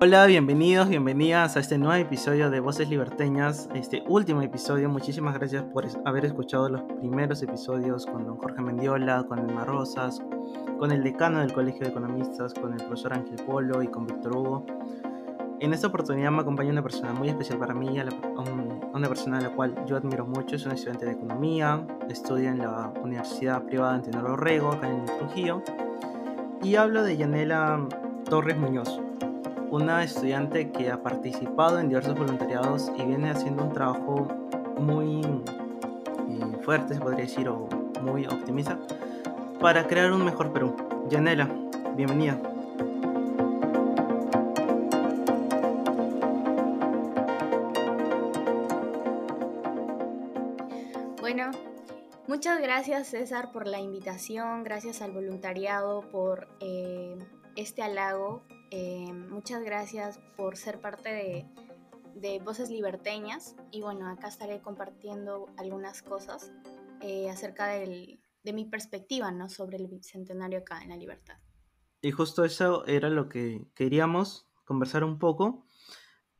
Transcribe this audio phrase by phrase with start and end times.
[0.00, 4.88] Hola, bienvenidos, bienvenidas a este nuevo episodio de Voces Liberteñas, este último episodio.
[4.88, 10.22] Muchísimas gracias por haber escuchado los primeros episodios con don Jorge Mendiola, con Elma Rosas,
[10.78, 14.36] con el decano del Colegio de Economistas, con el profesor Ángel Polo y con Víctor
[14.36, 14.66] Hugo.
[15.58, 17.98] En esta oportunidad me acompaña una persona muy especial para mí,
[18.94, 22.58] una persona a la cual yo admiro mucho, es una estudiante de economía, estudia en
[22.58, 25.60] la Universidad Privada Antenor Orrego, acá en Trujillo,
[26.62, 27.84] y hablo de Yanela
[28.30, 29.00] Torres Muñoz
[29.70, 34.26] una estudiante que ha participado en diversos voluntariados y viene haciendo un trabajo
[34.78, 37.68] muy eh, fuerte, se podría decir, o
[38.02, 38.78] muy optimista,
[39.60, 40.74] para crear un mejor Perú.
[41.08, 41.48] Yanela,
[41.96, 42.40] bienvenida.
[51.20, 51.50] Bueno,
[52.26, 57.18] muchas gracias César por la invitación, gracias al voluntariado por eh,
[57.56, 64.60] este halago eh, muchas gracias por ser parte de, Voces Liberteñas y bueno, acá estaré
[64.60, 66.50] compartiendo algunas cosas
[67.00, 68.18] eh, acerca de
[68.52, 69.48] mi perspectiva ¿no?
[69.48, 71.38] sobre el bicentenario acá en la libertad.
[72.00, 75.64] Y justo eso era lo que queríamos conversar un poco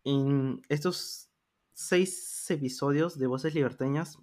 [0.04, 1.30] en estos
[1.72, 4.18] seis episodios de Voces Liberteñas,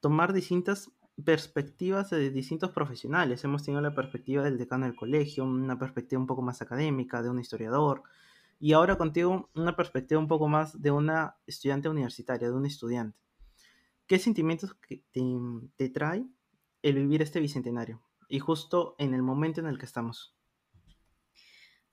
[0.00, 0.90] tomar distintas
[1.22, 3.44] perspectivas de distintos profesionales.
[3.44, 7.30] Hemos tenido la perspectiva del decano del colegio, una perspectiva un poco más académica, de
[7.30, 8.02] un historiador,
[8.58, 13.18] y ahora contigo una perspectiva un poco más de una estudiante universitaria, de un estudiante.
[14.06, 15.04] ¿Qué sentimientos te,
[15.76, 16.26] te trae
[16.82, 18.02] el vivir este bicentenario?
[18.28, 20.34] Y justo en el momento en el que estamos.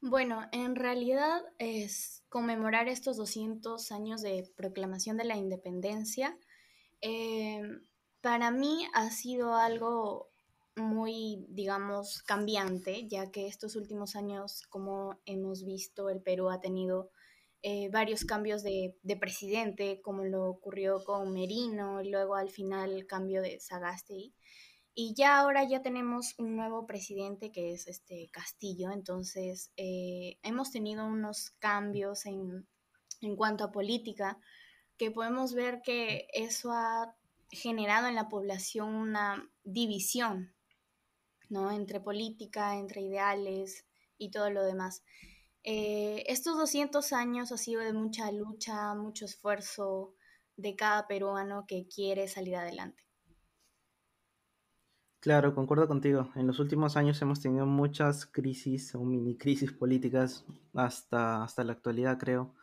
[0.01, 6.37] Bueno, en realidad es conmemorar estos 200 años de proclamación de la independencia.
[7.01, 7.61] Eh,
[8.21, 10.31] para mí ha sido algo
[10.75, 17.11] muy, digamos, cambiante, ya que estos últimos años, como hemos visto, el Perú ha tenido
[17.63, 23.07] eh, varios cambios de, presidente, como lo ocurrió con Merino, y luego al final el
[23.07, 24.33] cambio de Sagasti.
[24.93, 30.71] Y ya ahora ya tenemos un nuevo presidente que es este Castillo, entonces eh, hemos
[30.71, 32.67] tenido unos cambios en,
[33.21, 34.37] en cuanto a política
[34.97, 37.15] que podemos ver que eso ha
[37.51, 40.53] generado en la población una división,
[41.49, 41.71] ¿no?
[41.71, 43.85] Entre política, entre ideales
[44.17, 45.03] y todo lo demás.
[45.63, 50.15] Eh, estos 200 años ha sido de mucha lucha, mucho esfuerzo
[50.55, 53.03] de cada peruano que quiere salir adelante.
[55.19, 56.31] Claro, concuerdo contigo.
[56.35, 61.73] En los últimos años hemos tenido muchas crisis o mini crisis políticas hasta, hasta la
[61.73, 62.55] actualidad, creo.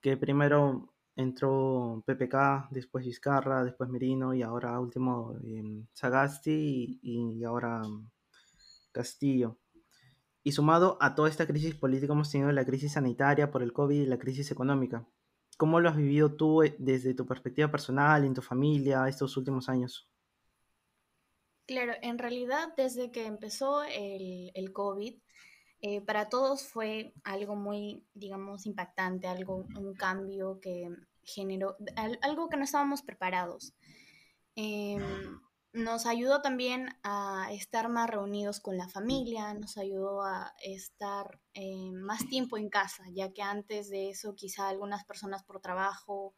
[0.00, 7.82] Que primero entró PPK, después Vizcarra, después Merino y ahora último em, Sagasti y, ahora
[7.84, 8.08] em,
[8.92, 9.58] Castillo.
[10.44, 14.02] Y sumado a toda esta crisis política hemos tenido la crisis sanitaria por el COVID
[14.02, 15.06] y la crisis económica.
[15.56, 19.68] ¿Cómo lo has vivido tú eh, desde tu perspectiva personal, en tu familia, estos últimos
[19.68, 20.08] años?
[21.66, 25.14] Claro, en realidad desde que empezó el, el COVID,
[25.84, 30.88] eh, para todos fue algo muy, digamos, impactante, algo, un cambio que
[31.24, 31.76] generó,
[32.22, 33.74] algo que no estábamos preparados.
[34.54, 35.40] Em,
[35.72, 41.90] nos ayudó también a estar más reunidos con la familia, nos ayudó a estar eh,
[41.90, 46.34] más tiempo en casa, ya que antes de eso quizá algunas personas por trabajo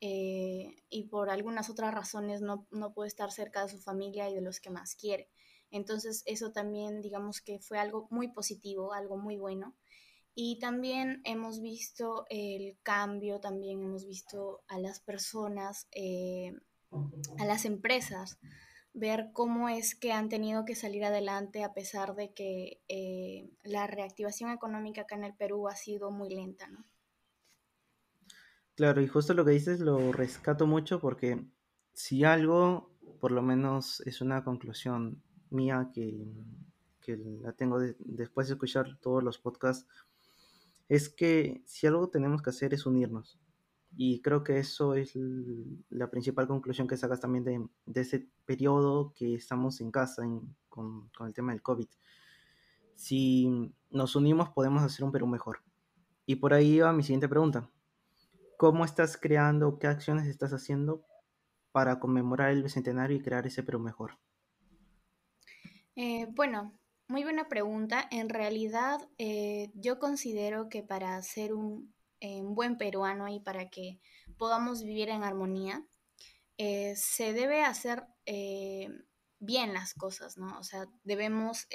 [0.00, 4.34] eh, y por algunas otras razones no, no puede estar cerca de su familia y
[4.34, 5.30] de los que más quiere.
[5.72, 9.74] Entonces eso también digamos que fue algo muy positivo, algo muy bueno.
[10.34, 16.54] Y también hemos visto el cambio, también hemos visto a las personas, eh,
[17.38, 18.38] a las empresas,
[18.94, 23.86] ver cómo es que han tenido que salir adelante a pesar de que eh, la
[23.86, 26.84] reactivación económica acá en el Perú ha sido muy lenta, ¿no?
[28.74, 31.44] Claro, y justo lo que dices lo rescato mucho porque
[31.92, 32.90] si algo,
[33.20, 35.22] por lo menos es una conclusión
[35.52, 36.26] mía que,
[37.42, 39.86] la tengo después de escuchar todos los podcasts,
[40.88, 43.38] es que si algo tenemos que hacer es unirnos.
[43.94, 45.12] Y creo que eso es
[45.90, 50.22] la principal conclusión que sacas también de, ese periodo que estamos en casa
[50.68, 51.88] con, con, el tema del COVID.
[52.94, 55.62] Si nos unimos podemos hacer un Perú mejor.
[56.24, 57.68] Y por ahí va mi siguiente pregunta.
[58.56, 61.04] ¿Cómo estás creando, qué acciones estás haciendo
[61.72, 64.18] para conmemorar el bicentenario y crear ese Perú mejor?
[65.96, 66.78] Eh, bueno,
[67.08, 68.08] muy buena pregunta.
[68.10, 74.00] En realidad, eh, yo considero que para ser un, eh, buen peruano y para que
[74.38, 75.86] podamos vivir en armonía,
[76.94, 78.04] se debe hacer
[79.40, 80.58] bien las cosas, ¿no?
[80.60, 81.66] O sea, debemos,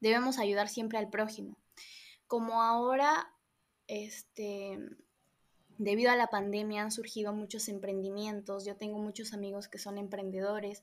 [0.00, 1.58] debemos ayudar siempre al prójimo.
[2.26, 3.34] como ahora,
[3.86, 4.78] este,
[5.78, 10.82] debido a la pandemia han surgido muchos emprendimientos, yo tengo muchos amigos que son emprendedores,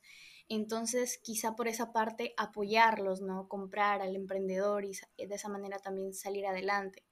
[0.50, 3.48] entonces quizá por esa parte apoyarlos, ¿no?
[3.48, 7.04] Comprar al emprendedor y de esa manera también salir adelante.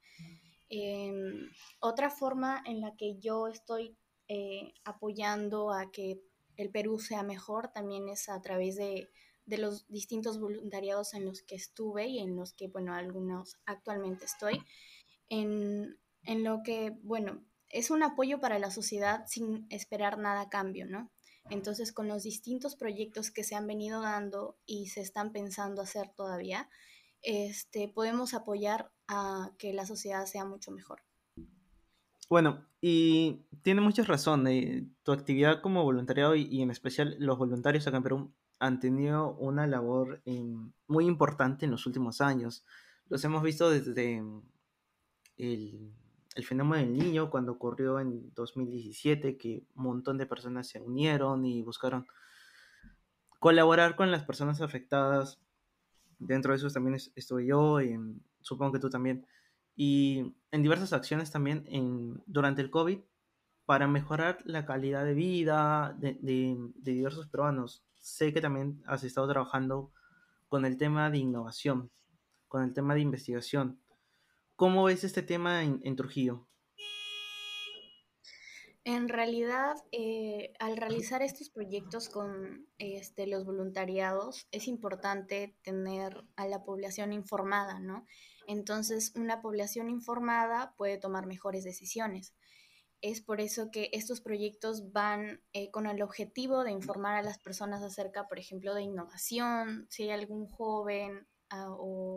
[0.70, 1.50] Em,
[1.80, 3.96] otra forma en la que yo estoy
[4.28, 6.20] eh, apoyando a que
[6.56, 9.08] el Perú sea mejor también es a través de,
[9.46, 14.26] de, los distintos voluntariados en los que estuve y en los que, bueno, algunos actualmente
[14.26, 14.60] estoy,
[15.30, 20.48] en, en lo que, bueno, es un apoyo para la sociedad sin esperar nada a
[20.50, 21.10] cambio, ¿no?
[21.50, 26.10] Entonces, con los distintos proyectos que se han venido dando y se están pensando hacer
[26.14, 26.68] todavía,
[27.22, 31.02] este, podemos apoyar a que la sociedad sea mucho mejor.
[32.28, 34.46] Bueno, y tiene mucha razón.
[34.46, 39.34] Eh, tu actividad como voluntariado y, en especial los voluntarios acá en Perú han tenido
[39.36, 40.20] una labor
[40.88, 42.64] muy importante en los últimos años.
[43.08, 44.22] Los hemos visto desde
[45.36, 45.94] el,
[46.38, 51.44] el, fenómeno del niño cuando ocurrió en 2017, que un montón de personas se unieron
[51.44, 52.06] y buscaron
[53.38, 55.40] colaborar con las personas afectadas.
[56.18, 57.98] Dentro de eso también estoy yo, y
[58.40, 59.26] supongo que tú también
[59.80, 62.98] y en diversas acciones también en, durante el COVID
[63.64, 67.84] para mejorar la calidad de vida de, diversos peruanos.
[67.94, 69.92] Sé que también has estado trabajando
[70.48, 71.92] con el tema de innovación,
[72.48, 73.78] con el tema de investigación.
[74.58, 76.48] ¿Cómo ves este tema en, Trujillo?
[78.82, 86.48] En realidad, eh, al realizar estos proyectos con este, los voluntariados, es importante tener a
[86.48, 88.04] la población informada, ¿no?
[88.48, 92.34] Entonces, una población informada puede tomar mejores decisiones.
[93.00, 97.38] Es por eso que estos proyectos van eh, con el objetivo de informar a las
[97.38, 102.07] personas acerca, por ejemplo, de innovación, si hay algún joven ah, o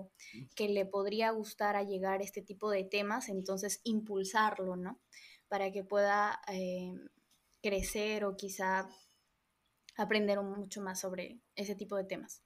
[0.56, 5.00] que le podría gustar a llegar a este tipo de temas, entonces impulsarlo, ¿no?
[5.48, 6.94] Para que pueda eh,
[7.62, 8.90] crecer o quizá
[9.98, 12.44] aprender mucho más sobre ese tipo de temas.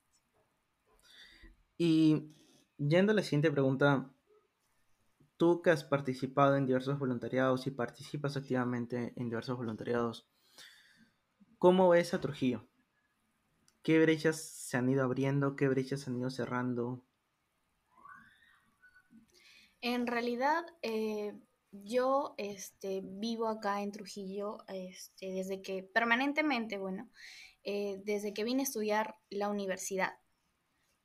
[1.77, 2.31] Y
[2.77, 4.11] Yendo a la siguiente pregunta,
[5.37, 10.27] tú que has participado en diversos voluntariados y participas activamente en diversos voluntariados,
[11.57, 12.67] ¿cómo ves a Trujillo?
[13.81, 15.55] ¿Qué brechas se han ido abriendo?
[15.55, 17.01] ¿Qué brechas se han ido cerrando?
[19.85, 21.37] En realidad, eh,
[21.71, 27.07] yo este, vivo acá en Trujillo este, desde que, permanentemente, bueno,
[27.63, 30.13] eh, desde que vine a estudiar la universidad.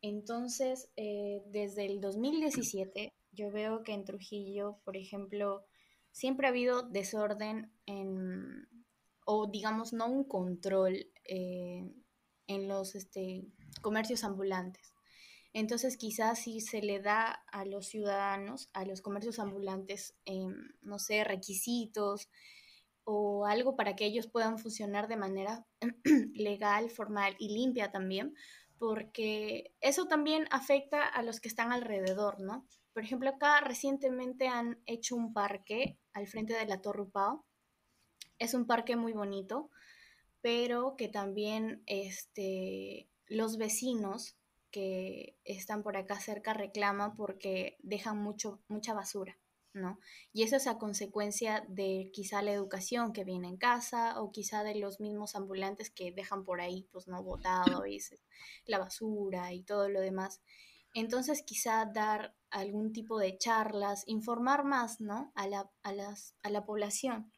[0.00, 5.66] Entonces, eh, desde el 2017, yo veo que en Trujillo, por ejemplo,
[6.10, 8.66] siempre ha habido desorden en,
[9.26, 13.44] o digamos, no un control en los este,
[13.82, 14.94] comercios ambulantes.
[15.52, 20.98] Entonces, quizás si se le da a los ciudadanos, a los comercios ambulantes, em, no
[20.98, 22.28] sé, requisitos
[23.04, 25.66] o algo para que ellos puedan funcionar de manera
[26.34, 28.34] legal, formal y limpia también,
[28.78, 32.66] porque eso también afecta a los que están alrededor, ¿no?
[32.92, 37.44] Por ejemplo, acá recientemente han hecho un parque al frente de la Torre Upao.
[38.38, 39.70] Es un parque muy bonito,
[40.40, 44.36] pero que también este, los vecinos
[44.70, 49.38] que están por acá cerca reclaman porque dejan mucho, mucha basura.
[49.72, 50.00] ¿no?
[50.32, 54.64] Y eso es a consecuencia de quizá la educación que viene en casa o quizá
[54.64, 57.22] de los mismos ambulantes que dejan por ahí, pues, ¿no?
[57.22, 58.24] Botado veces,
[58.66, 60.42] la basura y todo lo demás.
[60.92, 65.32] Entonces, quizá dar algún tipo de charlas, informar más, ¿no?
[65.36, 67.32] A la, a las, a la población,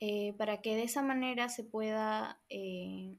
[0.00, 3.16] eh, para que de esa manera se pueda eh,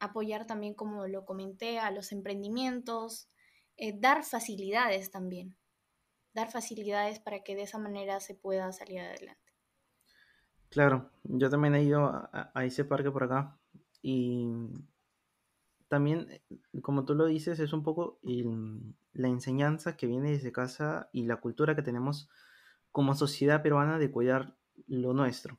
[0.00, 3.28] apoyar también, como lo comenté, a los emprendimientos,
[3.76, 5.56] eh, dar facilidades también,
[6.34, 9.40] dar facilidades para que de esa manera se pueda salir adelante.
[10.70, 13.58] Claro, yo también he ido a, ese parque por acá
[14.02, 14.48] y
[15.88, 16.40] también,
[16.82, 21.36] como tú lo dices, es un poco la enseñanza que viene desde casa y la
[21.36, 22.28] cultura que tenemos
[22.92, 25.58] como sociedad peruana de cuidar lo nuestro.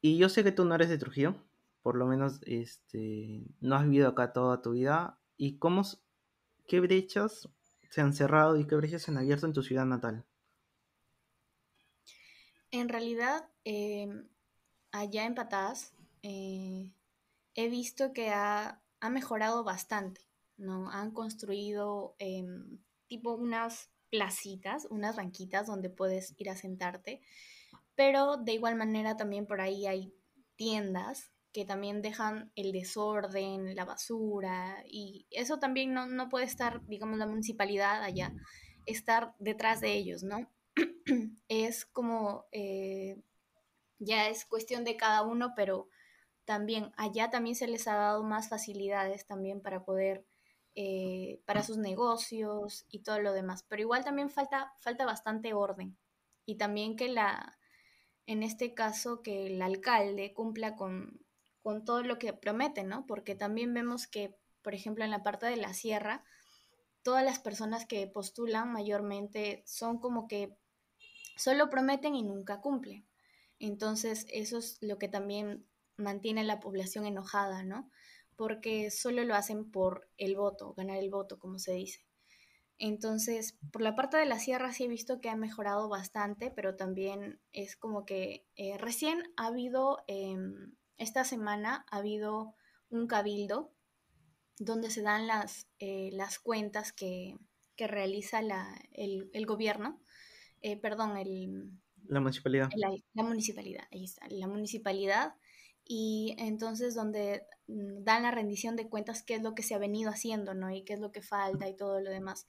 [0.00, 1.34] Y yo sé que tú no eres de Trujillo,
[1.82, 5.18] por lo menos este, no has vivido acá toda tu vida.
[5.36, 5.82] ¿Y cómo,
[6.66, 7.48] qué brechas
[7.90, 10.24] se han cerrado y qué brechas se han abierto en tu ciudad natal?
[12.70, 14.28] En realidad, em,
[14.92, 16.92] allá en Patás, eh,
[17.54, 20.20] he visto que ha, mejorado bastante,
[20.58, 20.90] ¿no?
[20.90, 27.22] Han construido em, tipo unas placitas, unas banquitas donde puedes ir a sentarte,
[27.94, 30.14] pero de igual manera también por ahí hay
[30.56, 37.18] tiendas que también dejan el desorden, la basura, y eso también no, puede estar, digamos,
[37.18, 38.32] la municipalidad allá
[38.86, 40.50] estar detrás de ellos, ¿no?
[41.48, 43.20] es como, eh,
[43.98, 45.88] ya es cuestión de cada uno, pero
[46.44, 50.26] también allá también se les ha dado más facilidades también para poder,
[50.74, 53.64] eh, para sus negocios y todo lo demás.
[53.68, 55.96] Pero igual también falta, falta bastante orden
[56.46, 57.58] y también que la,
[58.26, 61.20] en este caso, que el alcalde cumpla con,
[61.62, 63.06] con todo lo que promete, ¿no?
[63.06, 66.24] Porque también vemos que, por ejemplo, en la parte de la sierra,
[67.02, 70.56] todas las personas que postulan mayormente son como que
[71.36, 73.06] solo prometen y nunca cumplen.
[73.58, 77.90] Entonces, eso es lo que también mantiene a la población enojada, ¿no?
[78.36, 82.06] Porque solo lo hacen por el voto, ganar el voto, como se dice.
[82.78, 86.76] Entonces, por la parte de la sierra sí he visto que ha mejorado bastante, pero
[86.76, 92.54] también es como que eh, recién ha habido, em, esta semana ha habido
[92.90, 93.72] un cabildo
[94.58, 97.36] donde se dan las, eh, las cuentas que,
[97.78, 98.40] realiza
[98.92, 100.02] el, el, gobierno,
[100.60, 101.70] eh, perdón, el,
[102.06, 102.68] la municipalidad.
[103.14, 105.34] la municipalidad, ahí está, la municipalidad.
[105.82, 109.78] Y entonces donde mm, dan la rendición de cuentas qué es lo que se ha
[109.78, 110.70] venido haciendo, ¿no?
[110.70, 112.46] Y qué es lo que falta y todo lo demás.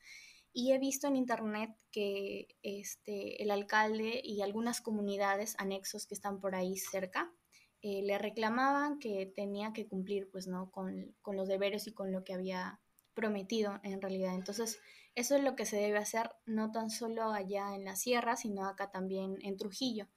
[0.51, 6.41] Y he visto en internet que este, el alcalde y algunas comunidades anexos que están
[6.41, 7.33] por ahí cerca
[7.81, 10.71] eh, le reclamaban que tenía que cumplir, pues, ¿no?
[10.71, 12.79] Con, con los deberes y con lo que había
[13.13, 14.35] prometido en realidad.
[14.35, 14.79] Entonces,
[15.15, 18.65] eso es lo que se debe hacer no tan solo allá en la sierra, sino
[18.65, 20.07] acá también en Trujillo,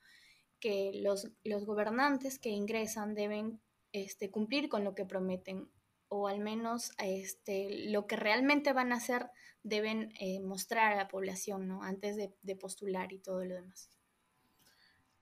[0.61, 3.61] que los, los gobernantes que ingresan deben
[3.93, 5.69] este, cumplir con lo que prometen
[6.09, 9.31] o al menos este, lo que realmente van a hacer
[9.63, 11.83] deben eh, mostrar a la población ¿no?
[11.83, 13.91] antes de, de postular y todo lo demás.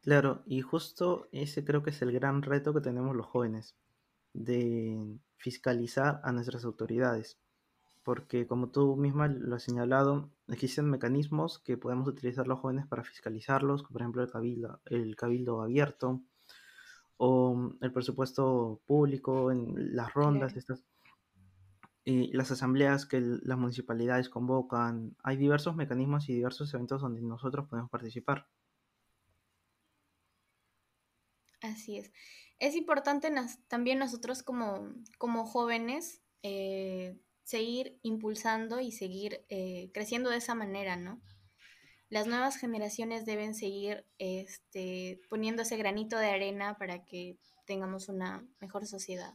[0.03, 3.77] Claro, y justo ese creo que es el gran reto que tenemos los jóvenes,
[4.33, 7.39] de fiscalizar a nuestras autoridades
[8.03, 13.05] porque como tú misma lo has señalado, existen mecanismos que podemos utilizar los jóvenes para
[13.05, 16.23] fiscalizarlos, por ejemplo el cabildo, el cabildo abierto
[17.17, 20.85] o el presupuesto público en las rondas, estas,
[22.05, 25.17] y las asambleas que las municipalidades convocan.
[25.23, 28.49] Hay diversos mecanismos y diversos eventos donde nosotros podemos participar.
[31.63, 32.13] Así es.
[32.59, 33.33] Es importante
[33.69, 34.95] también nosotros como,
[35.47, 41.21] jóvenes eh, seguir impulsando y seguir eh, creciendo de esa manera, ¿no?
[42.09, 48.47] Las nuevas generaciones deben seguir este, poniendo ese granito de arena para que tengamos una
[48.61, 49.35] mejor sociedad.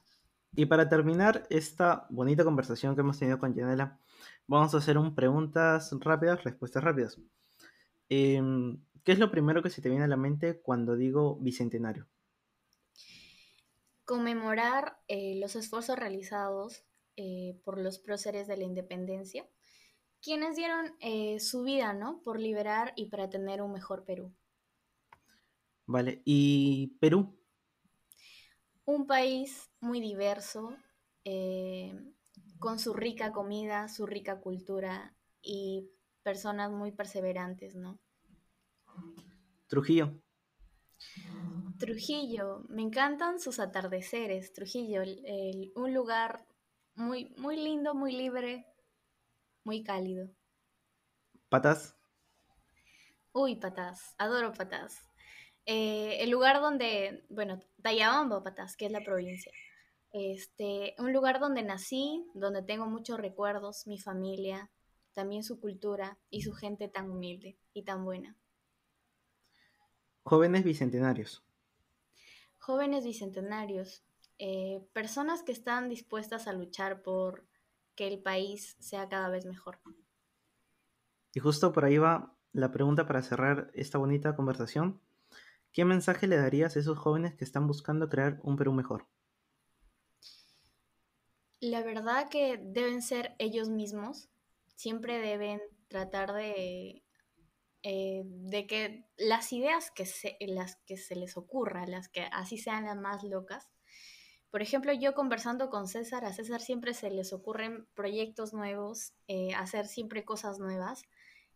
[0.56, 4.00] Y para terminar esta bonita conversación que hemos tenido con Janela,
[4.46, 7.20] vamos a hacer un preguntas rápidas, respuestas rápidas.
[8.10, 12.08] Em, ¿Qué es lo primero que se te viene a la mente cuando digo bicentenario?
[14.08, 16.86] Conmemorar eh, los esfuerzos realizados
[17.18, 19.46] eh, por los próceres de la independencia,
[20.22, 22.22] quienes dieron eh, su vida, ¿no?
[22.24, 24.34] Por liberar y para tener un mejor Perú.
[25.86, 27.38] Vale, ¿y Perú?
[28.86, 30.74] Un país muy diverso,
[32.60, 35.90] con su rica comida, su rica cultura y
[36.24, 38.00] personas muy perseverantes, ¿no?
[39.68, 40.18] Trujillo.
[41.80, 44.54] Trujillo, me encantan sus atardeceres.
[44.54, 45.04] Trujillo,
[45.76, 46.46] un lugar
[46.96, 48.66] muy, muy lindo, muy libre,
[49.64, 50.30] muy cálido.
[51.50, 51.96] ¿Patas?
[53.32, 55.08] Uy, Patas, adoro Patas.
[55.66, 59.52] Eh, el lugar donde, bueno, Tayabamba, Patas, que es la provincia.
[60.12, 64.72] Este, un lugar donde nací, donde tengo muchos recuerdos, mi familia,
[65.14, 68.36] también su cultura y su gente tan humilde y tan buena.
[70.28, 71.42] Jóvenes bicentenarios.
[72.58, 74.04] Jóvenes bicentenarios.
[74.40, 77.46] Eh, personas que están dispuestas a luchar por
[77.96, 79.80] que el país sea cada vez mejor.
[81.34, 85.00] Y justo por ahí va la pregunta para cerrar esta bonita conversación.
[85.72, 89.08] ¿Qué mensaje le darías a esos jóvenes que están buscando crear un Perú mejor?
[91.62, 94.28] La verdad que deben ser ellos mismos,
[94.76, 97.02] siempre deben tratar de,
[97.90, 102.58] eh, de que las ideas que se, las que se les ocurra, las que así
[102.58, 103.70] sean las más locas,
[104.52, 109.54] por ejemplo, yo conversando con César, a César siempre se les ocurren proyectos nuevos, eh,
[109.56, 111.04] hacer siempre cosas nuevas.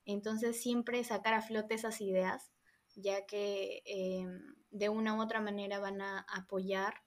[0.05, 2.51] Entonces, siempre sacar a flote esas ideas,
[2.95, 4.25] ya que eh,
[4.71, 7.03] de una u otra manera van a apoyar,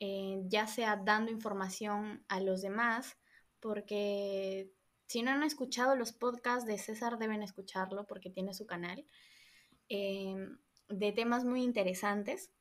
[0.00, 3.16] eh, ya sea dando información a los demás,
[3.60, 4.72] porque
[5.10, 9.04] si no han escuchado los podcasts de César, deben escucharlo porque tiene su canal,
[9.88, 12.52] de temas muy interesantes.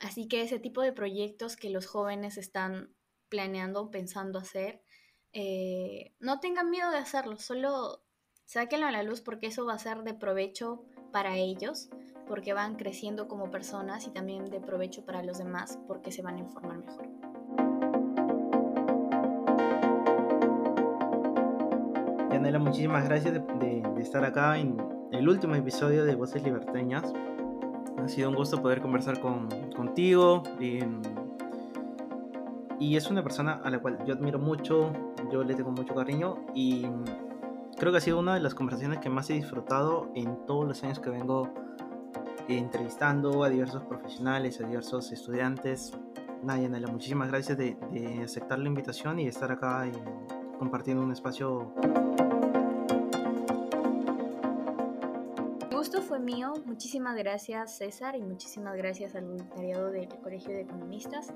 [0.00, 2.94] Así que ese tipo de proyectos que los jóvenes están
[3.28, 4.84] planeando, pensando hacer,
[5.32, 8.04] eh, no tengan miedo de hacerlo, solo
[8.44, 11.88] sáquenlo a la luz porque eso va a ser de provecho para ellos,
[12.28, 16.36] porque van creciendo como personas y también de provecho para los demás porque se van
[16.36, 17.23] a informar mejor.
[22.44, 24.76] Yanela, muchísimas gracias de, estar acá en
[25.12, 27.10] el último episodio de Voces Liberteñas.
[27.96, 30.42] Ha sido un gusto poder conversar con, contigo.
[32.78, 34.92] y es una persona a la cual yo admiro mucho,
[35.32, 36.86] yo le tengo mucho cariño y
[37.78, 40.84] creo que ha sido una de las conversaciones que más he disfrutado en todos los
[40.84, 41.48] años que vengo
[42.46, 45.96] entrevistando a diversos profesionales, a diversos estudiantes.
[46.42, 47.78] Nayanela, muchísimas gracias de,
[48.22, 49.90] aceptar la invitación y estar acá
[50.58, 51.72] compartiendo un espacio.
[56.20, 56.52] Mío.
[56.64, 61.32] Muchísimas gracias César y muchísimas gracias al voluntariado del Colegio de Economistas.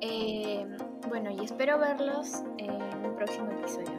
[0.00, 0.66] Eh,
[1.08, 3.90] bueno, y espero verlos en un próximo episodio.